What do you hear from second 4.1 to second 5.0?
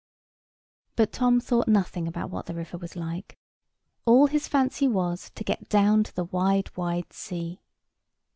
his fancy